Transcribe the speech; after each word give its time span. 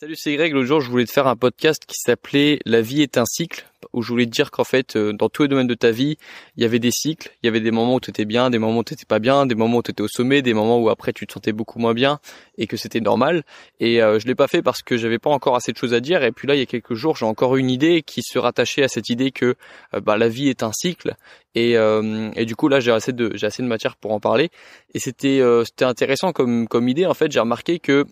Salut, 0.00 0.16
c'est 0.16 0.34
Greg. 0.34 0.54
L'autre 0.54 0.66
jour, 0.66 0.80
je 0.80 0.88
voulais 0.88 1.04
te 1.04 1.12
faire 1.12 1.26
un 1.26 1.36
podcast 1.36 1.84
qui 1.86 1.96
s'appelait 1.98 2.58
La 2.64 2.80
vie 2.80 3.02
est 3.02 3.18
un 3.18 3.26
cycle, 3.26 3.66
où 3.92 4.00
je 4.00 4.08
voulais 4.08 4.24
te 4.24 4.30
dire 4.30 4.50
qu'en 4.50 4.64
fait, 4.64 4.96
euh, 4.96 5.12
dans 5.12 5.28
tous 5.28 5.42
les 5.42 5.48
domaines 5.48 5.66
de 5.66 5.74
ta 5.74 5.90
vie, 5.90 6.16
il 6.56 6.62
y 6.62 6.64
avait 6.64 6.78
des 6.78 6.90
cycles. 6.90 7.30
Il 7.42 7.46
y 7.46 7.50
avait 7.50 7.60
des 7.60 7.70
moments 7.70 7.96
où 7.96 8.00
tu 8.00 8.08
étais 8.08 8.24
bien, 8.24 8.48
des 8.48 8.58
moments 8.58 8.78
où 8.78 8.82
tu 8.82 8.94
pas 9.04 9.18
bien, 9.18 9.44
des 9.44 9.54
moments 9.54 9.76
où 9.76 9.82
tu 9.82 9.90
étais 9.90 10.00
au 10.00 10.08
sommet, 10.08 10.40
des 10.40 10.54
moments 10.54 10.78
où 10.78 10.88
après 10.88 11.12
tu 11.12 11.26
te 11.26 11.34
sentais 11.34 11.52
beaucoup 11.52 11.78
moins 11.78 11.92
bien 11.92 12.18
et 12.56 12.66
que 12.66 12.78
c'était 12.78 13.00
normal. 13.00 13.44
Et 13.78 14.02
euh, 14.02 14.18
je 14.18 14.26
l'ai 14.26 14.34
pas 14.34 14.48
fait 14.48 14.62
parce 14.62 14.80
que 14.80 14.96
j'avais 14.96 15.18
pas 15.18 15.28
encore 15.28 15.54
assez 15.54 15.70
de 15.70 15.76
choses 15.76 15.92
à 15.92 16.00
dire. 16.00 16.24
Et 16.24 16.32
puis 16.32 16.48
là, 16.48 16.54
il 16.54 16.60
y 16.60 16.62
a 16.62 16.66
quelques 16.66 16.94
jours, 16.94 17.14
j'ai 17.16 17.26
encore 17.26 17.56
une 17.56 17.68
idée 17.68 18.00
qui 18.00 18.22
se 18.22 18.38
rattachait 18.38 18.82
à 18.82 18.88
cette 18.88 19.10
idée 19.10 19.32
que 19.32 19.54
euh, 19.92 20.00
bah, 20.00 20.16
la 20.16 20.30
vie 20.30 20.48
est 20.48 20.62
un 20.62 20.72
cycle. 20.72 21.14
Et, 21.54 21.72
et 21.72 22.44
du 22.46 22.54
coup, 22.54 22.68
là, 22.68 22.78
j'ai 22.78 22.92
assez 22.92 23.12
de 23.12 23.32
j'ai 23.34 23.44
assez 23.44 23.60
de 23.60 23.66
matière 23.66 23.96
pour 23.96 24.12
en 24.12 24.20
parler. 24.20 24.50
Et 24.94 25.00
c'était 25.00 25.42
c'était 25.64 25.84
intéressant 25.84 26.32
comme 26.32 26.68
comme 26.68 26.88
idée. 26.88 27.06
En 27.06 27.14
fait, 27.14 27.32
j'ai 27.32 27.40
remarqué 27.40 27.80
que 27.80 28.06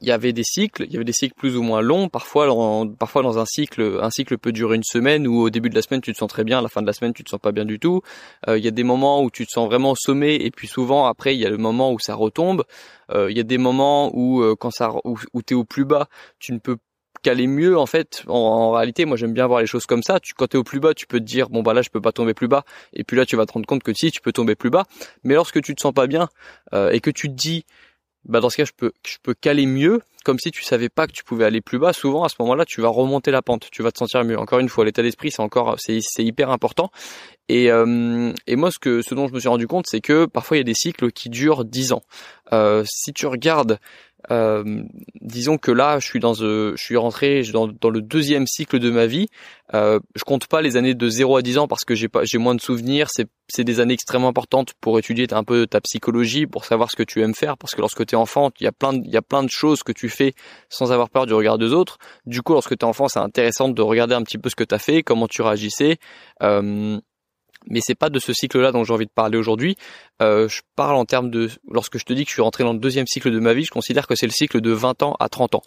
il 0.00 0.08
y 0.08 0.10
avait 0.10 0.32
des 0.32 0.44
cycles, 0.44 0.84
il 0.84 0.92
y 0.92 0.96
avait 0.96 1.04
des 1.04 1.12
cycles 1.12 1.34
plus 1.34 1.56
ou 1.56 1.62
moins 1.62 1.80
longs. 1.80 2.08
Parfois, 2.08 2.46
parfois 2.98 3.22
dans 3.22 3.38
un 3.38 3.44
cycle, 3.44 3.98
un 4.00 4.10
cycle 4.10 4.38
peut 4.38 4.52
durer 4.52 4.76
une 4.76 4.82
semaine 4.82 5.26
où 5.26 5.40
au 5.40 5.50
début 5.50 5.68
de 5.68 5.74
la 5.74 5.82
semaine 5.82 6.00
tu 6.00 6.12
te 6.12 6.18
sens 6.18 6.28
très 6.28 6.44
bien, 6.44 6.58
à 6.58 6.62
la 6.62 6.68
fin 6.68 6.82
de 6.82 6.86
la 6.86 6.92
semaine 6.92 7.12
tu 7.12 7.24
te 7.24 7.30
sens 7.30 7.40
pas 7.40 7.52
bien 7.52 7.64
du 7.64 7.78
tout. 7.78 8.00
Euh, 8.48 8.58
il 8.58 8.64
y 8.64 8.68
a 8.68 8.70
des 8.70 8.84
moments 8.84 9.22
où 9.22 9.30
tu 9.30 9.46
te 9.46 9.50
sens 9.50 9.66
vraiment 9.66 9.92
au 9.92 9.96
sommet 9.96 10.36
et 10.36 10.50
puis 10.50 10.68
souvent 10.68 11.06
après 11.06 11.34
il 11.34 11.40
y 11.40 11.46
a 11.46 11.50
le 11.50 11.58
moment 11.58 11.92
où 11.92 11.98
ça 11.98 12.14
retombe. 12.14 12.64
Euh, 13.10 13.30
il 13.30 13.36
y 13.36 13.40
a 13.40 13.44
des 13.44 13.58
moments 13.58 14.10
où 14.14 14.42
euh, 14.42 14.54
quand 14.58 14.70
ça 14.70 14.92
où, 15.04 15.18
où 15.32 15.42
t'es 15.42 15.54
au 15.54 15.64
plus 15.64 15.84
bas, 15.84 16.08
tu 16.38 16.52
ne 16.52 16.58
peux 16.58 16.78
qu'aller 17.22 17.46
mieux 17.46 17.78
en 17.78 17.86
fait. 17.86 18.24
En, 18.26 18.72
réalité, 18.72 19.04
moi 19.04 19.16
j'aime 19.16 19.32
bien 19.32 19.46
voir 19.46 19.60
les 19.60 19.66
choses 19.66 19.86
comme 19.86 20.02
ça. 20.02 20.18
Tu, 20.18 20.34
quand 20.34 20.48
t'es 20.48 20.58
au 20.58 20.64
plus 20.64 20.80
bas, 20.80 20.94
tu 20.94 21.06
peux 21.06 21.20
te 21.20 21.24
dire 21.24 21.50
bon 21.50 21.62
bah 21.62 21.74
là 21.74 21.82
je 21.82 21.90
peux 21.90 22.00
pas 22.00 22.12
tomber 22.12 22.34
plus 22.34 22.48
bas. 22.48 22.64
Et 22.94 23.04
puis 23.04 23.16
là 23.16 23.26
tu 23.26 23.36
vas 23.36 23.46
te 23.46 23.52
rendre 23.52 23.66
compte 23.66 23.82
que 23.82 23.92
si 23.92 24.10
tu 24.10 24.20
peux 24.20 24.32
tomber 24.32 24.54
plus 24.54 24.70
bas. 24.70 24.84
Mais 25.24 25.34
lorsque 25.34 25.60
tu 25.60 25.74
te 25.74 25.80
sens 25.80 25.92
pas 25.92 26.06
bien 26.06 26.28
et 26.72 27.00
que 27.00 27.10
tu 27.10 27.28
te 27.28 27.34
dis 27.34 27.64
bah 28.24 28.40
dans 28.40 28.50
ce 28.50 28.56
cas 28.56 28.64
je 28.64 28.72
peux 28.76 28.92
je 29.06 29.16
peux 29.22 29.34
caler 29.34 29.66
mieux 29.66 30.00
comme 30.24 30.38
si 30.38 30.50
tu 30.50 30.62
savais 30.62 30.88
pas 30.88 31.06
que 31.06 31.12
tu 31.12 31.24
pouvais 31.24 31.44
aller 31.44 31.60
plus 31.60 31.78
bas. 31.78 31.92
Souvent 31.92 32.24
à 32.24 32.28
ce 32.28 32.36
moment-là 32.40 32.64
tu 32.64 32.80
vas 32.80 32.88
remonter 32.88 33.30
la 33.30 33.42
pente. 33.42 33.68
Tu 33.72 33.82
vas 33.82 33.90
te 33.90 33.98
sentir 33.98 34.24
mieux. 34.24 34.38
Encore 34.38 34.60
une 34.60 34.68
fois 34.68 34.84
l'état 34.84 35.02
d'esprit 35.02 35.30
c'est 35.30 35.42
encore 35.42 35.76
c'est 35.78 35.98
c'est 36.00 36.24
hyper 36.24 36.50
important. 36.50 36.90
Et 37.48 37.70
euh, 37.70 38.32
et 38.46 38.56
moi 38.56 38.70
ce 38.70 38.78
que 38.78 39.02
ce 39.02 39.14
dont 39.14 39.26
je 39.26 39.32
me 39.32 39.40
suis 39.40 39.48
rendu 39.48 39.66
compte 39.66 39.86
c'est 39.88 40.00
que 40.00 40.26
parfois 40.26 40.56
il 40.56 40.60
y 40.60 40.62
a 40.62 40.64
des 40.64 40.74
cycles 40.74 41.10
qui 41.10 41.28
durent 41.28 41.64
10 41.64 41.92
ans. 41.92 42.02
Euh, 42.52 42.84
si 42.86 43.12
tu 43.12 43.26
regardes 43.26 43.78
euh, 44.30 44.82
disons 45.20 45.58
que 45.58 45.70
là, 45.70 45.98
je 45.98 46.06
suis 46.06 46.20
dans, 46.20 46.34
euh, 46.40 46.74
je 46.76 46.82
suis 46.82 46.96
rentré 46.96 47.42
dans, 47.52 47.66
dans, 47.66 47.90
le 47.90 48.00
deuxième 48.00 48.46
cycle 48.46 48.78
de 48.78 48.90
ma 48.90 49.06
vie. 49.06 49.28
Euh, 49.74 49.98
je 50.14 50.24
compte 50.24 50.46
pas 50.46 50.62
les 50.62 50.76
années 50.76 50.94
de 50.94 51.08
0 51.08 51.36
à 51.36 51.42
10 51.42 51.58
ans 51.58 51.68
parce 51.68 51.84
que 51.84 51.94
j'ai 51.94 52.08
pas, 52.08 52.24
j'ai 52.24 52.38
moins 52.38 52.54
de 52.54 52.60
souvenirs. 52.60 53.08
C'est, 53.10 53.28
c'est 53.48 53.64
des 53.64 53.80
années 53.80 53.94
extrêmement 53.94 54.28
importantes 54.28 54.74
pour 54.80 54.98
étudier 54.98 55.26
un 55.32 55.44
peu 55.44 55.66
ta 55.66 55.80
psychologie, 55.80 56.46
pour 56.46 56.64
savoir 56.64 56.90
ce 56.90 56.96
que 56.96 57.02
tu 57.02 57.20
aimes 57.22 57.34
faire. 57.34 57.56
Parce 57.56 57.74
que 57.74 57.80
lorsque 57.80 58.06
tu 58.06 58.14
es 58.14 58.18
enfant, 58.18 58.50
il 58.60 58.64
y 58.64 58.66
a 58.66 58.72
plein, 58.72 58.92
il 58.94 59.10
y 59.10 59.16
a 59.16 59.22
plein 59.22 59.42
de 59.42 59.50
choses 59.50 59.82
que 59.82 59.92
tu 59.92 60.08
fais 60.08 60.34
sans 60.68 60.92
avoir 60.92 61.10
peur 61.10 61.26
du 61.26 61.34
regard 61.34 61.58
des 61.58 61.72
autres. 61.72 61.98
Du 62.26 62.42
coup, 62.42 62.52
lorsque 62.52 62.76
tu 62.76 62.84
es 62.84 62.88
enfant, 62.88 63.08
c'est 63.08 63.20
intéressant 63.20 63.68
de 63.68 63.82
regarder 63.82 64.14
un 64.14 64.22
petit 64.22 64.38
peu 64.38 64.48
ce 64.48 64.56
que 64.56 64.64
tu 64.64 64.74
as 64.74 64.78
fait, 64.78 65.02
comment 65.02 65.26
tu 65.26 65.42
réagissais. 65.42 65.98
Euh, 66.42 67.00
mais 67.68 67.80
c'est 67.82 67.94
pas 67.94 68.10
de 68.10 68.18
ce 68.18 68.32
cycle-là 68.32 68.72
dont 68.72 68.84
j'ai 68.84 68.92
envie 68.92 69.06
de 69.06 69.10
parler 69.10 69.38
aujourd'hui. 69.38 69.76
Euh, 70.20 70.48
je 70.48 70.62
parle 70.76 70.96
en 70.96 71.04
termes 71.04 71.30
de, 71.30 71.50
lorsque 71.70 71.98
je 71.98 72.04
te 72.04 72.12
dis 72.12 72.24
que 72.24 72.30
je 72.30 72.34
suis 72.34 72.42
rentré 72.42 72.64
dans 72.64 72.72
le 72.72 72.78
deuxième 72.78 73.06
cycle 73.06 73.30
de 73.30 73.38
ma 73.38 73.54
vie, 73.54 73.64
je 73.64 73.70
considère 73.70 74.06
que 74.06 74.14
c'est 74.14 74.26
le 74.26 74.32
cycle 74.32 74.60
de 74.60 74.70
20 74.70 75.02
ans 75.02 75.16
à 75.20 75.28
30 75.28 75.56
ans. 75.56 75.62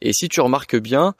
Et 0.00 0.12
si 0.12 0.28
tu 0.28 0.40
remarques 0.40 0.76
bien, 0.76 1.14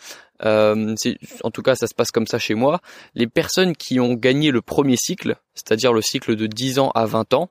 euh, 0.45 0.95
en 1.43 1.51
tout 1.51 1.63
cas 1.63 1.75
ça 1.75 1.87
se 1.87 1.95
passe 1.95 2.11
comme 2.11 2.27
ça 2.27 2.39
chez 2.39 2.55
moi, 2.55 2.81
les 3.15 3.27
personnes 3.27 3.77
qui 3.77 4.01
ont 4.01 4.15
gagné 4.15 4.51
le 4.51 4.63
premier 4.63 4.97
cycle, 4.97 5.37
c'est-à-dire 5.55 5.93
le 5.93 6.03
cycle 6.03 6.37
de 6.37 6.47
10 6.47 6.79
ans 6.79 6.91
à 6.95 7.07
20 7.07 7.35
ans, 7.35 7.51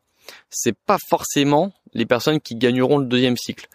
c'est 0.49 0.77
pas 0.77 0.97
forcément 1.09 1.73
les 1.93 2.05
personnes 2.05 2.39
qui 2.39 2.55
gagneront 2.55 2.97
le 2.97 3.05
deuxième 3.05 3.37
cycle. 3.37 3.67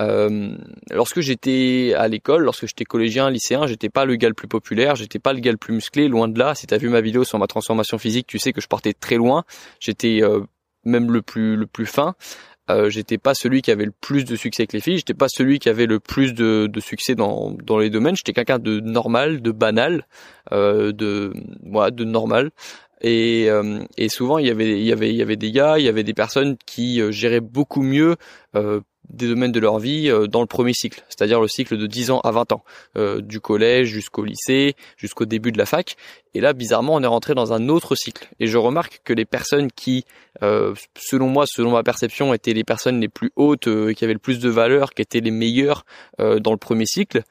Euh, 0.00 0.56
lorsque 0.90 1.20
j'étais 1.20 1.94
à 1.96 2.08
l'école, 2.08 2.42
lorsque 2.42 2.66
j'étais 2.66 2.84
collégien, 2.84 3.30
lycéen, 3.30 3.66
j'étais 3.66 3.90
pas 3.90 4.04
le 4.04 4.16
gars 4.16 4.28
le 4.28 4.34
plus 4.34 4.48
populaire, 4.48 4.96
j'étais 4.96 5.18
pas 5.18 5.32
le 5.32 5.40
gars 5.40 5.52
le 5.52 5.58
plus 5.58 5.74
musclé, 5.74 6.08
loin 6.08 6.28
de 6.28 6.38
là. 6.38 6.54
Si 6.54 6.66
t'as 6.66 6.78
vu 6.78 6.88
ma 6.88 7.00
vidéo 7.00 7.24
sur 7.24 7.38
ma 7.38 7.46
transformation 7.46 7.98
physique, 7.98 8.26
tu 8.26 8.38
sais 8.38 8.52
que 8.52 8.60
je 8.60 8.68
partais 8.68 8.94
très 8.94 9.16
loin. 9.16 9.44
J'étais 9.80 10.20
euh, 10.22 10.40
même 10.84 11.10
le 11.12 11.22
plus 11.22 11.56
le 11.56 11.66
plus 11.66 11.86
fin. 11.86 12.14
Euh, 12.70 12.90
j'étais 12.90 13.18
pas 13.18 13.34
celui 13.34 13.60
qui 13.60 13.72
avait 13.72 13.84
le 13.84 13.92
plus 13.92 14.24
de 14.24 14.36
succès 14.36 14.62
avec 14.62 14.72
les 14.72 14.80
filles, 14.80 14.98
j'étais 14.98 15.14
pas 15.14 15.28
celui 15.28 15.58
qui 15.58 15.68
avait 15.68 15.86
le 15.86 15.98
plus 15.98 16.32
de, 16.32 16.68
de 16.72 16.80
succès 16.80 17.16
dans, 17.16 17.50
dans 17.50 17.78
les 17.78 17.90
domaines, 17.90 18.14
j'étais 18.14 18.32
quelqu'un 18.32 18.60
de 18.60 18.78
normal, 18.78 19.42
de 19.42 19.50
banal, 19.50 20.06
euh, 20.52 20.92
de 20.92 21.32
voilà, 21.64 21.90
de 21.90 22.04
normal, 22.04 22.50
et, 23.02 23.50
euh, 23.50 23.80
et 23.98 24.08
souvent 24.08 24.38
il 24.38 24.46
y 24.46 24.50
avait 24.50 24.78
il 24.78 24.84
y 24.84 24.92
avait 24.92 25.10
il 25.10 25.16
y 25.16 25.22
avait 25.22 25.36
des 25.36 25.50
gars, 25.50 25.78
il 25.78 25.84
y 25.84 25.88
avait 25.88 26.04
des 26.04 26.14
personnes 26.14 26.56
qui 26.66 27.00
euh, 27.00 27.10
géraient 27.10 27.40
beaucoup 27.40 27.82
mieux 27.82 28.16
euh, 28.54 28.80
des 29.08 29.26
domaines 29.26 29.52
de 29.52 29.60
leur 29.60 29.78
vie 29.78 30.10
dans 30.30 30.40
le 30.40 30.46
premier 30.46 30.72
cycle, 30.72 31.04
c'est-à-dire 31.08 31.40
le 31.40 31.48
cycle 31.48 31.76
de 31.76 31.86
10 31.86 32.12
ans 32.12 32.20
à 32.20 32.30
20 32.30 32.52
ans, 32.52 32.64
du 33.18 33.40
collège 33.40 33.88
jusqu'au 33.88 34.24
lycée, 34.24 34.74
jusqu'au 34.96 35.26
début 35.26 35.52
de 35.52 35.58
la 35.58 35.66
fac. 35.66 35.96
Et 36.34 36.40
là, 36.40 36.54
bizarrement, 36.54 36.94
on 36.94 37.02
est 37.02 37.08
rentré 37.08 37.34
dans 37.34 37.52
un 37.52 37.68
autre 37.68 37.94
cycle. 37.94 38.26
Et 38.40 38.46
je 38.46 38.56
remarque 38.56 39.02
que 39.04 39.12
les 39.12 39.26
personnes 39.26 39.70
qui, 39.70 40.06
selon 40.40 41.26
moi, 41.26 41.44
selon 41.46 41.72
ma 41.72 41.82
perception, 41.82 42.32
étaient 42.32 42.54
les 42.54 42.64
personnes 42.64 43.00
les 43.00 43.08
plus 43.08 43.32
hautes, 43.36 43.68
qui 43.92 44.04
avaient 44.04 44.14
le 44.14 44.18
plus 44.18 44.38
de 44.38 44.48
valeur, 44.48 44.94
qui 44.94 45.02
étaient 45.02 45.20
les 45.20 45.32
meilleures 45.32 45.84
dans 46.18 46.52
le 46.52 46.56
premier 46.56 46.86
cycle, 46.86 47.22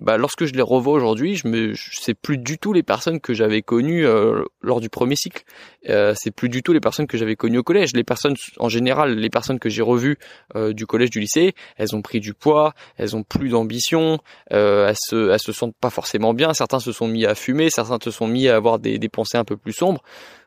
bah, 0.00 0.16
lorsque 0.16 0.44
je 0.44 0.52
les 0.54 0.62
revois 0.62 0.94
aujourd'hui, 0.94 1.36
je 1.36 1.46
me, 1.46 1.74
plus 2.14 2.38
du 2.38 2.58
tout 2.58 2.72
les 2.72 2.82
personnes 2.82 3.20
que 3.20 3.32
j'avais 3.32 3.62
connues 3.62 4.04
euh, 4.04 4.42
lors 4.60 4.80
du 4.80 4.88
premier 4.88 5.14
cycle. 5.14 5.44
Euh, 5.88 6.14
c'est 6.16 6.32
plus 6.32 6.48
du 6.48 6.62
tout 6.62 6.72
les 6.72 6.80
personnes 6.80 7.06
que 7.06 7.16
j'avais 7.16 7.36
connues 7.36 7.58
au 7.58 7.62
collège. 7.62 7.92
Les 7.94 8.02
personnes, 8.02 8.34
en 8.58 8.68
général, 8.68 9.14
les 9.16 9.30
personnes 9.30 9.60
que 9.60 9.68
j'ai 9.68 9.82
revues 9.82 10.18
euh, 10.56 10.72
du 10.72 10.86
collège, 10.86 11.10
du 11.10 11.20
lycée, 11.20 11.54
elles 11.76 11.94
ont 11.94 12.02
pris 12.02 12.18
du 12.18 12.34
poids, 12.34 12.74
elles 12.96 13.14
ont 13.14 13.22
plus 13.22 13.50
d'ambition, 13.50 14.18
euh, 14.52 14.88
elles 14.88 14.96
se, 14.98 15.38
se 15.38 15.52
sentent 15.52 15.76
pas 15.80 15.90
forcément 15.90 16.34
bien. 16.34 16.54
Certains 16.54 16.80
se 16.80 16.90
sont 16.90 17.06
mis 17.06 17.24
à 17.24 17.36
fumer, 17.36 17.70
certains 17.70 17.98
se 18.02 18.10
sont 18.10 18.26
mis 18.26 18.48
à 18.48 18.56
avoir 18.56 18.80
des, 18.80 18.98
des 18.98 19.08
pensées 19.08 19.38
un 19.38 19.44
peu 19.44 19.56
plus 19.56 19.72
sombres 19.72 20.02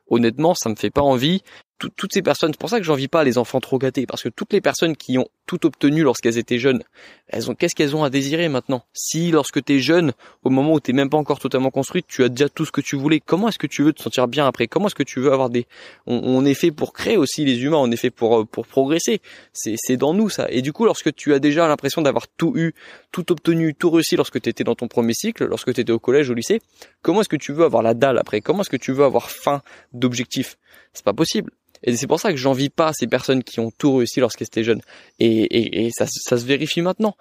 honnêtement, 0.09 0.53
ça 0.55 0.69
me 0.69 0.75
fait 0.75 0.89
pas 0.89 1.01
envie 1.01 1.43
toutes 1.77 2.13
ces 2.13 2.21
personnes, 2.21 2.51
c'est 2.53 2.59
pour 2.59 2.69
ça 2.69 2.79
que 2.79 2.85
j'envie 2.85 3.07
pas 3.07 3.23
les 3.23 3.37
enfants 3.37 3.59
trop 3.59 3.77
gâtés, 3.77 4.05
parce 4.05 4.23
que 4.23 4.29
toutes 4.29 4.53
les 4.53 4.61
personnes 4.61 4.95
qui 4.95 5.17
ont 5.17 5.27
tout 5.45 5.65
obtenu 5.65 6.03
lorsqu'elles 6.03 6.37
étaient 6.37 6.57
jeunes, 6.59 6.83
elles 7.27 7.49
ont 7.49 7.55
qu'est-ce 7.55 7.75
qu'elles 7.75 7.95
ont 7.95 8.03
à 8.03 8.09
désirer 8.09 8.49
maintenant? 8.49 8.83
Si 8.93 9.31
lorsque 9.31 9.63
tu 9.63 9.75
es 9.75 9.79
jeune, 9.79 10.13
au 10.43 10.49
moment 10.49 10.73
où 10.73 10.79
t'es 10.79 10.93
même 10.93 11.09
pas 11.09 11.17
encore 11.17 11.39
totalement 11.39 11.71
construite, 11.71 12.05
tu 12.07 12.23
as 12.23 12.29
déjà 12.29 12.49
tout 12.49 12.65
ce 12.65 12.71
que 12.71 12.81
tu 12.81 12.95
voulais, 12.95 13.19
comment 13.19 13.47
est-ce 13.49 13.59
que 13.59 13.67
tu 13.67 13.83
veux 13.83 13.93
te 13.93 14.01
sentir 14.01 14.27
bien 14.27 14.45
après? 14.45 14.67
Comment 14.67 14.87
est-ce 14.87 14.95
que 14.95 15.03
tu 15.03 15.19
veux 15.19 15.31
avoir 15.31 15.49
des 15.49 15.67
on, 16.05 16.45
est 16.45 16.53
fait 16.53 16.71
pour 16.71 16.93
créer 16.93 17.17
aussi 17.17 17.45
les 17.45 17.63
humains, 17.63 17.77
on 17.77 17.91
est 17.91 17.97
fait 17.97 18.09
pour 18.09 18.39
euh, 18.39 18.45
pour 18.45 18.67
progresser. 18.67 19.21
C'est 19.53 19.75
c'est 19.77 19.97
dans 19.97 20.13
nous 20.13 20.29
ça. 20.29 20.47
Et 20.49 20.61
du 20.61 20.73
coup, 20.73 20.85
lorsque 20.85 21.13
tu 21.15 21.33
as 21.33 21.39
déjà 21.39 21.67
l'impression 21.67 22.01
d'avoir 22.01 22.27
tout 22.27 22.53
eu, 22.55 22.73
tout 23.11 23.31
obtenu, 23.31 23.73
tout 23.73 23.89
réussi 23.89 24.15
lorsque 24.15 24.41
tu 24.41 24.49
étais 24.49 24.63
dans 24.63 24.75
ton 24.75 24.87
premier 24.87 25.13
cycle, 25.13 25.45
lorsque 25.45 25.73
tu 25.73 25.81
étais 25.81 25.91
au 25.91 25.99
collège, 25.99 26.29
au 26.29 26.33
lycée, 26.33 26.61
comment 27.01 27.21
est-ce 27.21 27.29
que 27.29 27.35
tu 27.35 27.53
veux 27.53 27.65
avoir 27.65 27.83
la 27.83 27.93
dalle 27.93 28.17
après? 28.17 28.41
Comment 28.41 28.61
est-ce 28.61 28.69
que 28.69 28.77
tu 28.77 28.91
veux 28.91 29.05
avoir 29.05 29.29
faim 29.29 29.61
d'objectifs 29.93 30.57
C'est 30.93 31.05
pas 31.05 31.13
possible. 31.13 31.51
Et 31.83 31.95
c'est 31.95 32.07
pour 32.07 32.19
ça 32.19 32.31
que 32.31 32.37
j'envie 32.37 32.69
pas 32.69 32.93
ces 32.93 33.07
personnes 33.07 33.43
qui 33.43 33.59
ont 33.59 33.71
tout 33.71 33.95
réussi 33.95 34.19
lorsqu'elles 34.19 34.47
étaient 34.47 34.63
jeunes. 34.63 34.81
Et, 35.19 35.85
et, 35.85 35.91
ça, 35.91 36.05
ça 36.07 36.37
se 36.37 36.45
vérifie 36.45 36.81
maintenant. 36.81 37.15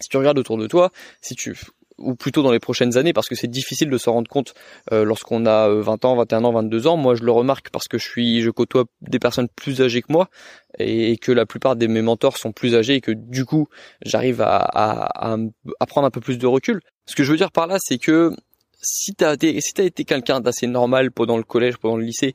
Si 0.00 0.08
tu 0.08 0.16
regardes 0.16 0.38
autour 0.38 0.58
de 0.58 0.66
toi, 0.66 0.90
si 1.20 1.34
tu 1.34 1.54
ou 1.98 2.14
plutôt 2.14 2.42
dans 2.42 2.50
les 2.50 2.58
prochaines 2.58 2.96
années, 2.96 3.12
parce 3.12 3.28
que 3.28 3.34
c'est 3.34 3.48
difficile 3.48 3.88
de 3.88 3.98
se 3.98 4.10
rendre 4.10 4.28
compte 4.28 4.54
euh, 4.92 5.04
lorsqu'on 5.04 5.46
a 5.46 5.68
20 5.68 6.04
euh, 6.04 6.08
ans, 6.08 6.16
21 6.16 6.44
ans, 6.44 6.52
22 6.52 6.86
ans. 6.86 6.96
Moi, 6.96 7.14
je 7.14 7.22
le 7.22 7.30
remarque 7.30 7.70
parce 7.70 7.86
que 7.88 7.98
je 7.98 8.08
suis, 8.08 8.42
je 8.42 8.50
côtoie 8.50 8.84
des 9.00 9.18
personnes 9.18 9.48
plus 9.54 9.80
âgées 9.80 10.02
que 10.02 10.12
moi 10.12 10.28
et 10.78 11.16
que 11.18 11.30
la 11.30 11.46
plupart 11.46 11.76
de 11.76 11.86
mes 11.86 12.02
mentors 12.02 12.36
sont 12.36 12.52
plus 12.52 12.74
âgés 12.74 12.94
et 12.94 13.00
que 13.00 13.12
du 13.12 13.44
coup, 13.44 13.68
j'arrive 14.04 14.40
à, 14.40 14.56
à, 14.56 15.36
à, 15.80 15.86
prendre 15.86 16.06
un 16.06 16.10
peu 16.10 16.20
plus 16.20 16.38
de 16.38 16.46
recul. 16.46 16.80
Ce 17.06 17.14
que 17.14 17.22
je 17.22 17.30
veux 17.30 17.38
dire 17.38 17.52
par 17.52 17.66
là, 17.66 17.76
c'est 17.80 17.98
que 17.98 18.32
si 18.82 19.14
t'as 19.14 19.34
été, 19.34 19.60
si 19.60 19.72
t'as 19.72 19.84
été 19.84 20.04
quelqu'un 20.04 20.40
d'assez 20.40 20.66
normal 20.66 21.10
pendant 21.12 21.36
le 21.36 21.44
collège, 21.44 21.76
pendant 21.76 21.96
le 21.96 22.04
lycée, 22.04 22.34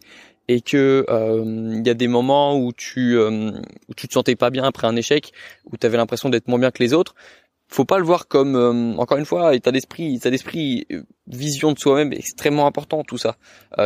et 0.49 0.61
que 0.61 1.05
il 1.07 1.13
euh, 1.13 1.81
y 1.85 1.89
a 1.89 1.93
des 1.93 2.07
moments 2.07 2.57
où 2.57 2.73
tu 2.73 3.17
euh, 3.17 3.51
où 3.87 3.93
tu 3.93 4.07
te 4.07 4.13
sentais 4.13 4.35
pas 4.35 4.49
bien 4.49 4.63
après 4.63 4.87
un 4.87 4.95
échec, 4.95 5.31
où 5.71 5.77
tu 5.77 5.85
avais 5.85 5.97
l'impression 5.97 6.27
d'être 6.27 6.47
moins 6.47 6.57
bien 6.57 6.71
que 6.71 6.81
les 6.81 6.91
autres, 6.91 7.13
faut 7.67 7.85
pas 7.85 7.99
le 7.99 8.03
voir 8.03 8.27
comme 8.27 8.55
euh, 8.55 8.97
encore 8.97 9.19
une 9.19 9.25
fois 9.25 9.53
état 9.53 9.71
d'esprit, 9.71 10.15
état 10.15 10.31
d'esprit, 10.31 10.87
vision 11.27 11.71
de 11.71 11.77
soi-même 11.77 12.13
extrêmement 12.13 12.65
important 12.65 13.03
tout 13.03 13.19
ça. 13.19 13.37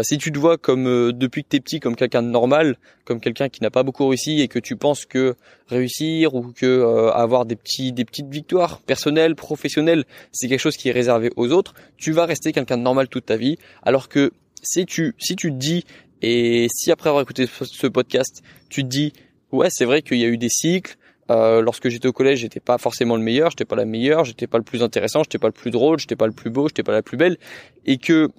si 0.04 0.18
tu 0.18 0.32
te 0.32 0.40
vois 0.40 0.58
comme 0.58 1.12
depuis 1.12 1.44
que 1.44 1.50
t'es 1.50 1.60
petit 1.60 1.82
comme 1.82 1.98
quelqu'un 1.98 2.24
de 2.24 2.30
normal, 2.30 2.78
comme 3.04 3.20
quelqu'un 3.20 3.50
qui 3.50 3.62
n'a 3.62 3.70
pas 3.70 3.84
beaucoup 3.84 4.08
réussi 4.08 4.40
et 4.40 4.48
que 4.48 4.60
tu 4.60 4.78
penses 4.78 5.06
que 5.06 5.36
réussir 5.68 6.34
ou 6.34 6.54
que 6.54 7.10
avoir 7.14 7.46
des 7.46 7.58
petits 7.58 7.92
des 7.92 8.06
petites 8.06 8.30
victoires 8.30 8.80
personnelles, 8.80 9.36
professionnelles, 9.36 10.06
c'est 10.32 10.48
quelque 10.48 10.62
chose 10.62 10.78
qui 10.78 10.88
est 10.88 10.94
réservé 10.94 11.30
aux 11.36 11.52
autres, 11.52 11.74
tu 11.98 12.14
vas 12.14 12.26
rester 12.26 12.54
quelqu'un 12.54 12.78
de 12.78 12.84
normal 12.84 13.10
toute 13.10 13.26
ta 13.26 13.36
vie 13.36 13.58
alors 13.82 14.08
que 14.08 14.32
si 14.64 14.86
tu 14.86 15.14
si 15.20 15.36
tu 15.36 15.52
te 15.52 15.58
dis 15.58 15.84
et 16.24 16.68
si 16.74 16.90
après 16.90 17.10
avoir 17.10 17.22
écouté 17.22 17.46
ce 17.48 17.88
podcast, 17.88 18.42
tu 18.70 18.84
te 18.84 18.88
dis 18.88 19.12
ouais 19.52 19.68
c'est 19.70 19.86
vrai 19.86 20.02
qu'il 20.02 20.18
y 20.18 20.24
a 20.24 20.28
eu 20.28 20.38
des 20.38 20.50
cycles. 20.50 20.96
Euh, 21.32 21.62
lorsque 21.62 21.88
j'étais 21.90 22.08
au 22.08 22.14
collège, 22.14 22.40
j'étais 22.40 22.60
pas 22.60 22.78
forcément 22.78 23.16
le 23.16 23.22
meilleur, 23.22 23.50
j'étais 23.50 23.66
pas 23.66 23.76
la 23.76 23.86
meilleure, 23.86 24.26
j'étais 24.26 24.48
pas 24.48 24.58
le 24.58 24.64
plus 24.64 24.84
intéressant, 24.84 25.24
j'étais 25.24 25.38
pas 25.38 25.48
le 25.48 25.54
plus 25.54 25.72
drôle, 25.72 26.00
j'étais 26.00 26.16
pas 26.16 26.28
le 26.28 26.34
plus 26.34 26.50
beau, 26.50 26.68
j'étais 26.68 26.84
pas 26.84 26.92
la 26.92 27.02
plus 27.02 27.18
belle, 27.18 27.38
et 27.86 27.98
que 27.98 28.30